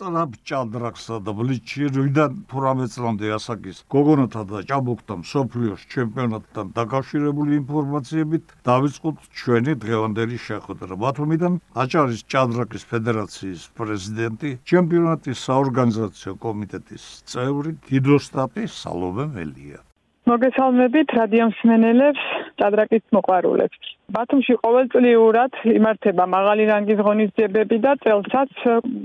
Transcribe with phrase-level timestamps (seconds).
[0.00, 9.28] სწრაფ ჭადრაკსა და ბლიჩირიდან თურამე წლამდე ასაკის გოგონათა და ჭაბუკთა მსოფლიოს ჩემპიონატთან დაკავშირებული ინფორმაციებით დავიწყოთ
[9.40, 11.00] ჩვენი დღევანდელი შეხვედრა.
[11.04, 19.84] ბათუმიდან აჭარის ჭადრაკის ფედერაციის პრეზიდენტი, ჩემპიონატის საორგანიზაციო კომიტეტის წევრი დიდოსტატი სალომე მელია.
[20.28, 22.24] მოგესალმებით რადიო მსმენელებს,
[22.60, 23.78] ჭადრაკის მოყვარულებს.
[24.16, 28.52] ბათუმში ყოველწლიურად იმართება მაღალი რანგის ღონისძიებები და წელსაც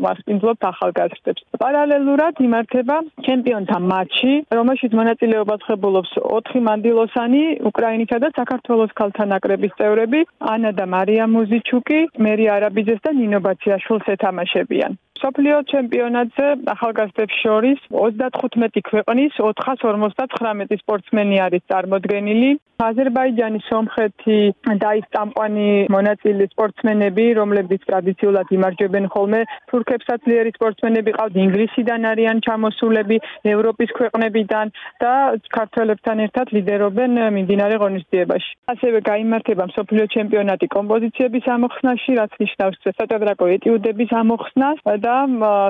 [0.05, 1.46] მასპინძლობთ ახალგაზრდებს.
[1.61, 2.97] პარალელურად იმართება
[3.28, 10.86] ჩემპიონთა მატჩი, რომელშიც მონაწილეობას ღებულობს 4 მანდილოსანი, უკრაინისა და საქართველოს ქალთა ნაკრების წევრები, ანა და
[10.96, 14.97] მარია მუზიჩუკი, მერი არაბიძეს და ნინო ბაციაშვილს ეთამაშებიან.
[15.21, 22.51] სოფლიო ჩემპიონატზე ახალგაზრდებს შორის 35 ქვეყნის 459 სპორტსმენი არის წარმოდგენილი.
[22.83, 24.38] აზერბაიჯანი, სომხეთი
[24.83, 29.41] და ის წამყვანი მონაწილე სპორტსმენები, რომლებიც ტრადიციულად იმარჯვებენ ხოლმე
[29.71, 33.17] თურქებსაც ლიერი სპორტსმენები ყავთ ინგლისიდან არიან ჩამოსულები,
[33.53, 34.66] ევროპის ქვეყნებიდან
[35.03, 35.13] და
[35.58, 38.52] ქართველებთან ერთად ლიდერობენ მიმდინარე ღონისძიებაში.
[38.73, 45.16] ასევე გამართება მსოფლიო ჩემპიონატი კომპოზიციების ამოხსნაში, რაც ნიშნავს საჭადრაკო ეტიუდების ამოხსნას და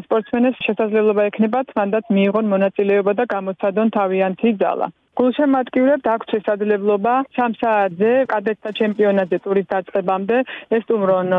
[0.05, 4.88] სპორტსმენებს შესაძლებლობა ექნებათ მანდაც მიიღონ მონაწილეობა და გამოცადონ თავიანთი ძალა.
[5.16, 10.38] გულშემატკივრებთ აქვს შესაძლებლობა 3 საათზე კადეტთა ჩემპიონატზე ტურის დაწყებამდე
[10.77, 11.30] ესტუმრონ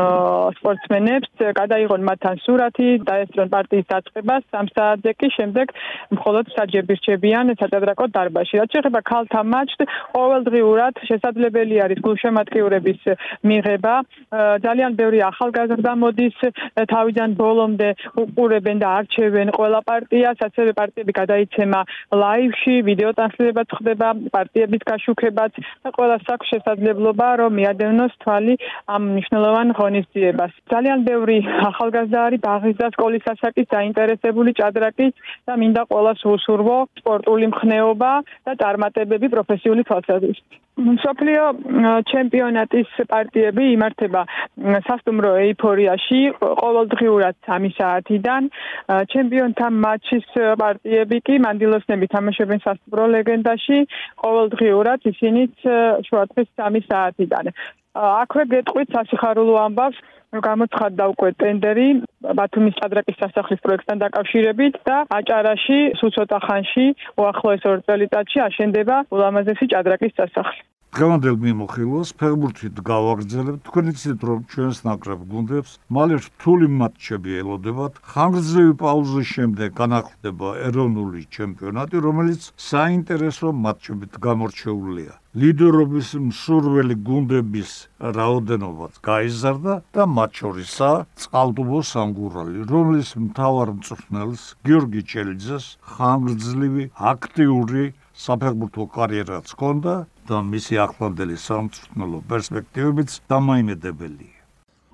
[0.57, 5.75] სპორტსმენებს, გადაიღონ მათთან სურათი, დაესწრონ პარტიის დაწყებას 3 საათზე კი შემდეგ
[6.17, 8.55] მხოლოდ საჯები რჩებიან საწადრაკო დარბაზში.
[8.61, 9.79] რაც შეეხება ქალთა მატჩს,
[10.17, 12.99] ყოველდღიურად შესაძლებელი არის გულშემატკივრების
[13.45, 13.93] მიღება.
[14.65, 16.37] ძალიან ბევრი ახალგაზრდა მოდის
[16.93, 17.89] თავიდან ბოლომდე
[18.25, 21.79] უყურებენ და არჩევენ ყველა პარტიას, ასევე პარტიები გადაიცემა
[22.23, 28.55] ლაივში, ვიდეო ტრანსლირება ხდება პარტიების გაშუქებაც და ყველა საქმე შესაძლებლობა რომ მიადევნოს თვალი
[28.95, 30.51] ამ მნიშვნელოვან ღონისძიებას.
[30.73, 31.37] ძალიან ბევრი
[31.69, 35.13] ახალგაზრდა არის ბაღის და სკოლის ასაკის დაინტერესებული ჭადრაკის
[35.47, 38.11] და მინდა ყველას უსურვო სპორტული მხნეობა
[38.45, 40.66] და წარმატებები პროფესიული თვალსაზრისით.
[40.77, 41.43] სოფლიო
[42.09, 44.21] ჩემპიონატის პარტიები იმართება
[44.87, 48.49] სასტუმრო ეიფორიაში ყოველდღიურად 3 საათიდან.
[49.13, 50.27] ჩემპიონთა მატჩის
[50.61, 53.79] პარტიები კი მანდილოსნები თამაშობენ სასტუმრო ლეგენდაში
[54.21, 55.65] ყოველდღიურად ისინიც
[56.09, 57.45] შუადღის 3 საათიდან.
[57.97, 59.97] აქვე გეტყვით სასიხარულო ამბავს
[60.47, 61.87] გამოცხადდა უკვე ტენდერი
[62.39, 66.87] ბათუმის ჭადრაკის სასახლის პროექტთან დაკავშირებით და აჭარაში სულ ცოტა ხანში
[67.23, 73.61] უახლოეს ორ წელიწადში აშენდება ულამაზესი ჭადრაკის სასახლი დღევანდელ მიმოხილვას ფეხბურთით გავაგრძელებთ.
[73.67, 77.93] თქვენ იცით რომ ჩვენს ნაკრებ გუნდებს მალე რთული მატჩები ელოდებათ.
[78.11, 85.13] ხანგრძლივი პაუზის შემდეგ განახლდება ეროვნული ჩემპიონატი, რომელიც საინტერესო მატჩებით გამორჩეულია.
[85.37, 87.71] ლიდერობის მსურველი გუნდების
[88.17, 97.83] რაოდენობაც გაიზარდა და მათ შორისაა წყალტუბო სამგურალი, რომლის მთავარ მწვრთნელს გიორგი ჩელიძეს ხანგრძლივი აქტიური
[98.17, 99.93] საფეხბურთო კარიერაც ჰქონდა
[100.29, 104.37] და მისი ახლანდელი სამწვრთნელო პერსპექტივებიც დამაიმედებელია.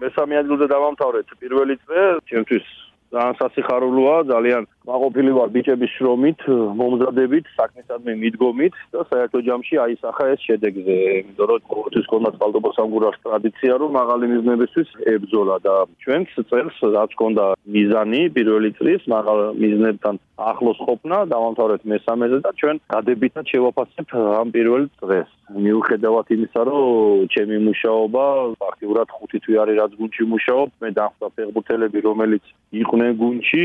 [0.03, 2.65] მესამე ადგილზე დავამთავრეთ პირველი წრე, ჩემთვის
[3.13, 6.41] ძალიან სასიხარულოა, ძალიან მაყოფილი ვარ ბიჭების შრომით,
[6.79, 13.17] მომზადებით, საქმესადმი მიდგომით და საერთო ჯამში აისახა ეს შედეგზე, იმიტომ რომ ყოველთვის ქონდა წყალდობო სამგურას
[13.23, 20.19] ტრადიცია, რომ მაღალი მიზნებისთვის ებრძოლა და ჩვენც წელს რაც ქონდა მიზანი პირველი წრის მაღალ მიზნებთან
[20.51, 24.07] ახლოს ყოფნა, დავამთავრეთ მესამეზე და ჩვენ გადებითად შევაფასებ
[24.41, 25.31] ამ პირველ წრეს.
[25.63, 28.23] მიუხედავად იმისა, რომ ჩემი მუშაობა
[28.63, 32.43] ფაქტიურად 5 თვე არის რაც გუნდში მუშაობ, მე დახვდა ფეხბურთელები, რომელიც
[32.83, 33.61] იყვნენ გუნდში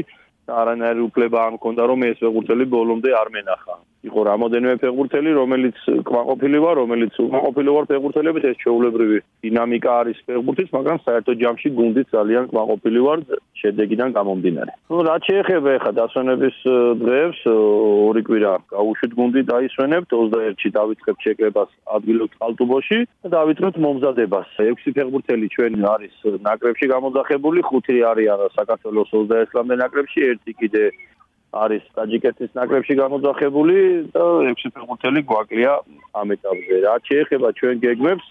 [0.49, 3.75] არანაირი უფლება არ მქონდა რომ ეს ფეხბურთელი ბოლომდე არ მენახა.
[4.07, 10.69] იყო რამოდენიმე ფეხბურთელი, რომელიც კმაყოფილი ვარ, რომელიც უკმაყოფილი ვარ ფეხბურთელებით, ეს ჩეულებრივი დინამიკა არის ფეხბურთის,
[10.77, 13.19] მაგრამ საერთო ჯამში გუნდიც ძალიან კმაყოფილი ვარ
[13.59, 14.73] შედეგიდან გამომდინარე.
[14.91, 16.57] ნუ რაც შეეხება ახლა დასვენების
[17.03, 17.41] დღეებს,
[18.09, 24.47] ორი კვირა გაუშვით გუნდი დაისვენებთ, 21-ში დავიწყებთ შეკრებას ადგილობ ხალტუბოში და დავიწყებთ მომზადებას.
[24.63, 26.15] 6 ფეხბურთელი ჩვენ არის
[26.47, 30.85] ნაკრებში გამოძახებული, 5 არიან საქართველოს 21-ლამდე ნაკრებში, ერთი კიდე
[31.57, 33.77] არის ტაჯიკეთის ნაკრებში გამოძახებული
[34.13, 35.73] და ექვსი ფეხბურთელი გვაკლია
[36.21, 36.75] ამ ეტაპზე.
[36.85, 38.27] რა შეეხება ჩვენ გეგმებს,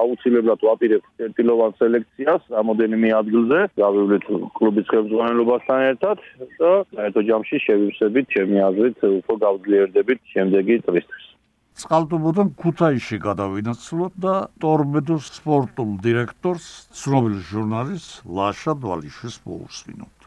[0.00, 4.24] აუცილებლად ვაპირებთ ერთილოვან სელექციას რამოდენიმე ადგილზე, გავივლით
[4.56, 6.18] კლუბის ხელმძღვანელობასთან ერთად
[6.60, 11.24] და საერთო ჯამში შევივსებით ჩემი აზრით უფრო გავძლიერდებით შემდეგი წლისთვის.
[11.74, 20.23] წყალტუბოდან ქუთაისში გადავინაცვლოთ და ტორპედოს სპორტულ დირექტორს, ცნობილ ჟურნალისტს ლაშა დვალიშვილს მოусვინოთ.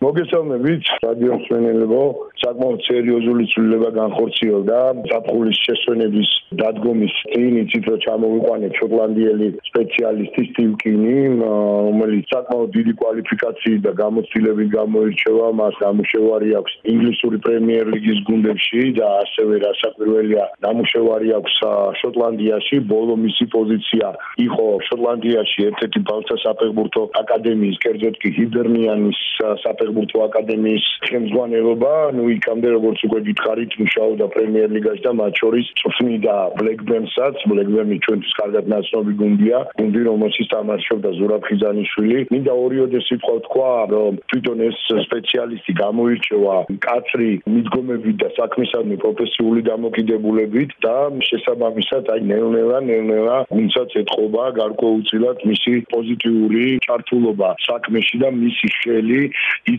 [0.00, 2.02] მოგესალმებით რადიო მსმენელებო
[2.40, 4.76] საკმაოდ სერიოზული ცვლილება განხორციელდა
[5.10, 6.30] საფხულის შესვენების
[6.60, 14.72] დადგომის წინ იცით რომ ჩამოვიყვანეთ შოტლანდიელი სპეციალისტი სტივ კინი რომელიც საკმაოდ დიდი კვალიფიკაციით და გამოცდილებით
[14.76, 21.54] გამოირჩევა მას ნამუშევარი აქვს ინგლისური პრემიერ ლიგის გუნდებში და ასევე რასაკვირველია ნამუშევარი აქვს
[22.00, 22.76] შოტლანდიაში.
[22.90, 24.08] ბოლო მისი პოზიცია
[24.48, 29.20] იყო შოტლანდიაში ერთ-ერთი ბალთა საფეხბურთო აკადემიის კერძოდ კი ჰიბერნიანის
[29.64, 29.89] საფეხბურთო
[30.26, 37.36] აკადემიის ხელმძღვანელობა ნუ იქამდე როგორც უკვე გითხარით მუშაობდა პრემიერ ლიგაში და მათ შორის წვნიდა ბლეკბერნსაც
[37.50, 42.18] ბლეკბერნი ჩვენთვის კარგად ნაცნობი გუნდია გუნდი რომელშიც თამაშობდა ზურაბ ხიზანიშვილი.
[42.34, 46.56] მინდა ორიოდე სიტყვა თქვა რომ თვითონ ეს სპეციალისტი გამოირჩევა
[46.86, 50.96] კაცრი მიდგომებით და საქმისადმი პროფესიული დამოკიდებულებით და
[51.28, 59.22] შესაბამისად აი ნელ-ნელა ნელ-ნელა ვინცაც ეთყობა გარკვეულწილად მისი პოზიტიური ჩართულობა საქმეში და მისი ხელი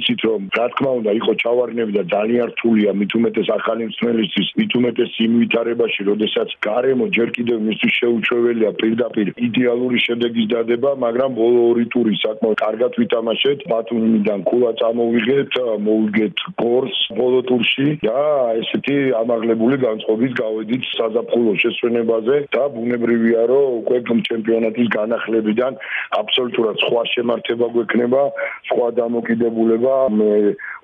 [0.01, 4.71] იცით რომ რა თქმა უნდა იყო ჩავარნები და ძალიან რთულია მით უმეტეს ახალი მსმელისთვის მით
[4.81, 11.61] უმეტეს იმ ვითარებაში როდესაც გარემო ჯერ კიდევ მისთვის შეუჩვეველია პირდაპირ იდეალური შედეგის დადება მაგრამ ბოლო
[11.71, 15.53] ორი ტური საკმაოდ კარგად ვითამაშეთ ბათუმიდან კულა წამოვიღეთ
[15.85, 18.17] მოვიგეთ გორს ბოლო ტურში და
[18.61, 23.97] ესეთი ამაღლებული განწყობით გავედით საზაფხულო შესვენებაზე და ბუნებრივია რომ უკვე
[24.31, 25.77] ჩემპიონატის განახლებიდან
[26.21, 28.21] აბსოლუტურად სხვა შემართება გვექნება
[28.69, 30.31] სხვა დამოკიდებულება მე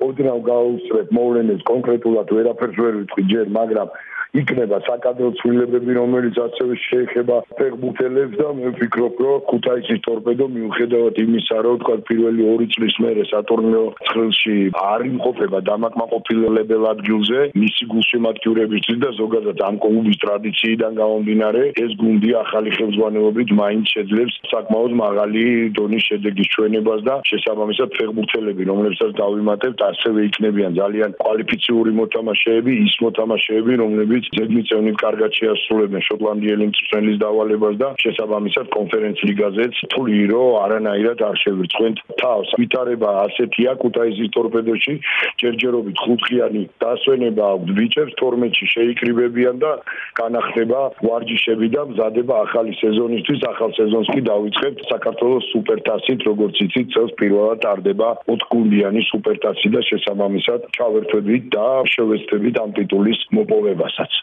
[0.08, 3.96] ოდნავ გავუსწრებ მოვლენებს კონკრეტულად ვერაფერს ვერ ვიტყვი ჯერ მაგრამ
[4.36, 11.58] იქნება საკადრო ცვლილებები, რომელიც ასევე შეეხება ფეხბურთელებს და მე ვფიქრობ, რომ ქუთაისის ტორპედო მიუხედავად იმისა,
[11.68, 19.10] რომ თქვა პირველი ორი წლის მერე სატურნირო ცხრილში არ იმყოფება დამაკმაყოფილებელ ადგილზე, მისი გულშემატკივრებისთვის და
[19.22, 25.44] ზოგადად ამ კლუბის ტრადიციიდან გამომდინარე, ეს გუნდი ახალი ხელმძღვანელობით მაინც შეძლებს საკმაოდ მაღალი
[25.78, 33.74] დონის შედეგის ჩვენებას და შესაბამისად ფეხბურთელები, რომლებსაც დავიმატებთ, ასევე იქნებიან ძალიან კვალიფიციური მოთამაშეები, ის მოთამაშეები,
[33.84, 41.36] რომლებიც ზედმიწევნით კარგად შეასრულებენ შოტლანდიელი მწვრთნელის დავალებას და შესაბამისად კონფერენც ლიგაზეც თვლი რომ არანაირად არ
[41.44, 42.50] შევირწყვენთ თავს.
[42.62, 44.94] ვითარება ასეთია კუთაისის ტორპედოში
[45.42, 49.72] ჯერჯერობით ხუთხიანი დასვენება აქვს ბიჭებს 12-ში შეიკრიბებიან და
[50.20, 53.40] განახდება ვარჯიშები და მზადება ახალი სეზონისთვის.
[53.54, 59.82] ახალ სეზონს კი დავიწყებთ საქართველოს სუპერთასით, როგორც იცით, წელს პირველად ტარდება 4 გუნდიანი სუპერთასი და
[59.90, 64.17] შესაბამისად ჩავერთვებით და შევეცდებით ამ ტიტულის მოპოვებასაც.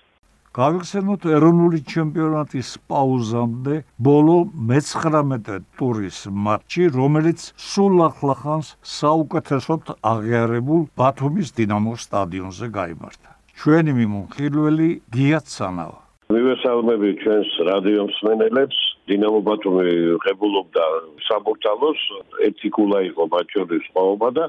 [0.54, 4.36] გავიხსენოთ ეროვნული ჩემპიონატის პაუზამდე ბოლო
[4.70, 13.30] მე-19 ტურის მატჩი, რომელიც სულ ახლახანს საუკეთესოდ აღიარებულ ბათუმის დინამოს სტადიონზე გამართა.
[13.58, 15.98] ჩვენი მიმოხილველი გიაცანავა
[16.34, 18.78] მივესალმები ჩვენს რადიო მსმენელებს.
[19.10, 19.90] დინამო ბათუმი
[20.24, 20.84] ღებულობდა
[21.26, 22.00] საბურთალოს,
[22.46, 24.44] ერთი კულა იყო ბაჩორის ყაობა და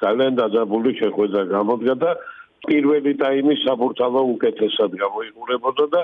[0.00, 2.10] ძალიან დაძაბული შეხვედრა გამოდგა და
[2.68, 6.02] პირველი ტაიმი საბურთალო უკეთესად გამოიყურებოდა და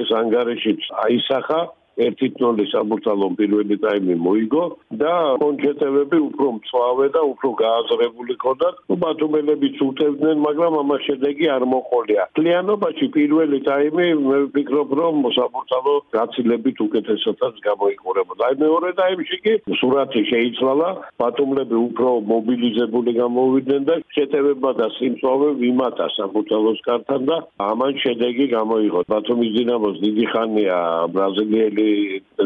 [0.00, 1.60] ეს ანგარიშიც აისახა
[1.98, 4.64] 1-0 საბურთალომ პირველი ტაიმი მოიგო
[5.02, 8.74] და კონჩეტევები უფრო მწვავე და უფრო გააზრებული ჰქონდათ.
[8.88, 12.22] ნუ ბათუმელებიც უტევდნენ, მაგრამ ამას შედეგი არ მოყოლია.
[12.38, 18.42] კლიანობაში პირველი ტაიმი მე ვფიქრობ, რომ საბურთალო გაცილებით უკეთესადაც გამოიყურებოდა.
[18.48, 20.88] აი მეორე ტაიმში კი სურათი შეიცვალა,
[21.22, 27.36] ბათუმლები უფრო მობილიზებული გამოვიდნენ და შეტევება და სიმწვავე ვიმატა საბურთალოს კართან და
[27.70, 29.00] ამან შედეგი გამოიღო.
[29.12, 30.78] ბათუმის დინამოს დიდი ხანია
[31.14, 31.87] ბრაზილიელი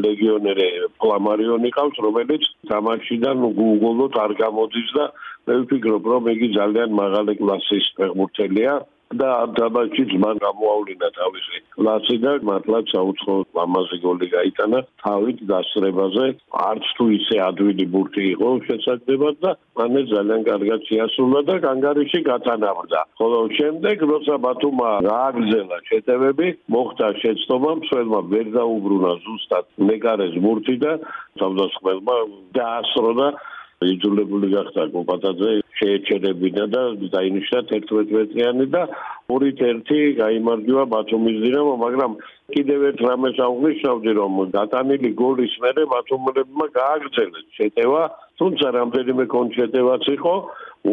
[0.05, 0.69] ლეგიონერი
[1.03, 5.07] ფლამარიონი ყავს, რომელიც თამაშიდან გულგოლოდ არ გამოდის და
[5.49, 8.75] მე ვფიქრობ, რომ იგი ძალიან მაღალი კლასის ფეხბურთელია.
[9.21, 16.27] და დაბაჭიც მან გამოავლინა თავისი კლასი და მართლაც საუცხო ამაზე გოლი გაიტანა თავით დასრებაზე
[16.69, 23.01] არც თუ ისე ადვილი ბურთი იყო შესაძლებად და მან ძალიან კარგად შეასრულა და განგარიში გათანაბრდა
[23.21, 30.93] ხოლო შემდეგ როცა ბათუმა გააგზელა შეტევები მოხდა შეცდომა მსველმა ვერ დაუბრუნა ზუსტად მეკარეს ბურთი და
[31.41, 32.17] თავდასხმელმა
[32.59, 33.29] დაასროლა
[33.93, 36.83] იძულებული გახდა კოპატაძე შეეჩერებინა და
[37.15, 38.83] დაინიშნა 11 მეტრიანი და
[39.33, 42.13] 2-1 გამარჯვა ბათუმის დინამო, მაგრამ
[42.55, 47.47] კიდევ ერთ რამეს აღვნიშნავდი, რომ დატანილი გოლის მერე ბათუმელებმა გააგრძელეს.
[47.59, 48.03] შეტევა,
[48.39, 50.35] თუმცა რამდენიმე კონჩეტევაც იყო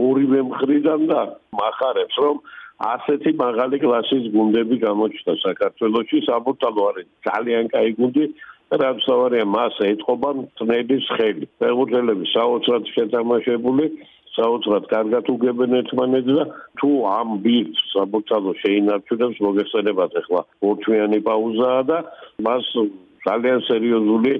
[0.03, 1.21] ორივე მხრიდან და
[1.59, 2.35] מחარებს, რომ
[2.79, 8.25] ასეთი მაღალი კლასის გუნდები გამოჩნდა საქართველოში, საბურთალო არის ძალიან კაი გუნდი
[8.69, 11.45] რაც თავარია მას ეთყობა თნების ხელი.
[11.59, 13.85] ფეხბურთელები საოცრად შეთამაშებული,
[14.37, 16.45] საოცრად კარგად უგებენ ერთმანეთს და
[16.79, 21.97] თუ ამ ბილდს საბურთალო შეინარჩუნებს მოგესწრებათ ახლა ორთვიანი პაუზაა და
[22.45, 22.65] მას
[23.27, 24.33] ძალიან სერიოზული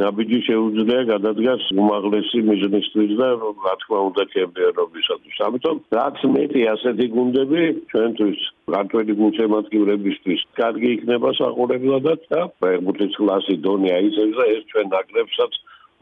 [0.00, 5.36] ნაბიჯი შეუძლია გადადგას უმაღლესი მიზნისთვის და რა თქმა უნდა ჩემპიონობისათვის.
[5.46, 8.40] ამიტომ რაც მეტი ასეთი გუნდები ჩვენთვის
[8.72, 15.52] ქართველი გუნდშემატკივრებისთვის კარგი იქნება საყურებლადაც და ფეხბურთის კლასი დონე აიწევს და ეს ჩვენ ნაკრებსაც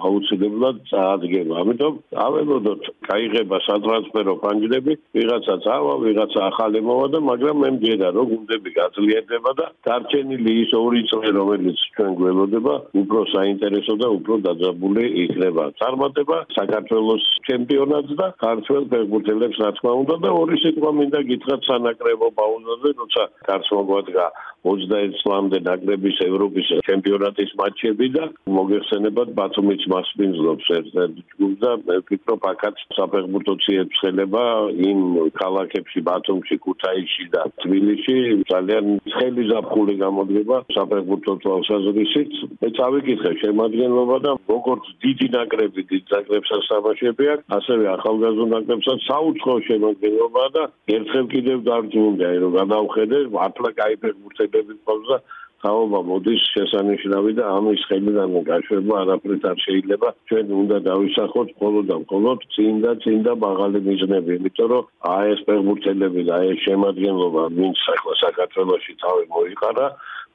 [0.09, 1.54] აუცილებლად წაადგება.
[1.62, 1.95] ამიტომ
[2.26, 8.71] აველოდოთ, кайღება სატრანსფერო ფანჯრები, ვიღაცა წავა, ვიღაცა ახალი მოვა და მაგრამ მე მგედა რომ გუნდები
[8.80, 15.64] გაძლიერდება და დარჩენილი ის ორი წლი რომელიც ჩვენ გველოდება, უფრო საინტერესო და უფრო დაძაბული იქნება.
[15.80, 22.28] წარმატება საქართველოს ჩემპიონატს და ქართველ ფეხბურთელებს რა თქმა უნდა და ორი სიტყვა მინდა გითხრათ სანაკრებო
[22.40, 24.26] პაუზაზე, როცა კაცმოგვადგა
[24.64, 28.25] 29 წლამდე ნაკრების ევროპის ჩემპიონატის მატჩები და
[28.57, 34.45] მოგეხსენებათ ბათუმის მასპინძლობს ერთ-ერთ ჯგუფს და მე ვფიქრობ აქაც საფეხბურთო ციებცხელება
[34.90, 35.00] იმ
[35.40, 38.17] ქალაქებში ბათუმში, ქუთაისში და თბილისში
[38.52, 42.33] ძალიან ცხელი ზაფხული გამოდგება საფეხბურთო თვალსაზრისით.
[42.61, 49.59] მე წავიკითხე შემადგენლობა და როგორც დიდი ნაკრები დიდ ნაკრებსაც თამაშები აქვს, ასევე ახალგაზრდა ნაკრებსაც საუცხოო
[49.71, 50.62] შემადგენლობა და
[50.97, 55.19] ერთხელ კიდევ დარწმუნდა, რომ გადავხედე, ათლა кайფეგბურთე ფეხბურთელები ყავს და
[55.61, 60.09] თაობა მოდის შესანიშნავი და ამის ხელიდან გაშვება არაფრით არ შეიძლება.
[60.30, 65.35] ჩვენ უნდა დავისახოთ მხოლოდ და მხოლოდ წინ და წინ და მაღალი მიზნები იმიტომ რომ აი
[65.35, 69.87] ეს ფეხბურთელები და აი ეს შემადგენლობა ვინც ახლა საქართველოსში თავი მოიყარა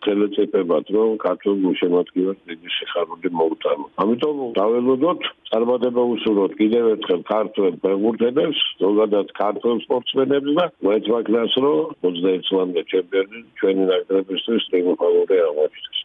[0.05, 3.85] ხელეწებებად რომ ქართულ შემოადგენლად დიდი სიხარული მოუტანო.
[4.03, 12.47] ამიტომ დაველოდოთ წარმატება უსურვოთ კიდევ ერთხელ ქართულ ფეხბურთელებს, ზოგადად ქართულ სპორტსმენებს და მოეთმაკნას რომ 21
[12.50, 16.00] წლამდე ჩემპიონი ჩვენი ნაკრებისთვის ტრიუმფალური აღმოჩნდეს.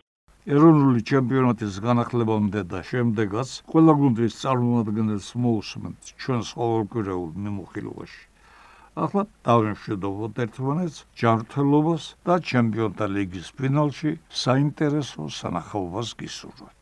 [0.50, 8.29] ეროვნული ჩემპიონატის განახლებამდე და შემდეგაც ყველა გუნდის წარმომადგენელს მოусმენთ ჩვენს ყოველკვირეულ მიმოხილვაში.
[9.06, 16.79] ახლა დავიმშვიდობოთ ერთმანეთს ჯანმრთელობას და ჩემპიონთა ლიგის ფინალში საინტერესო სანახაობას გისურვებთ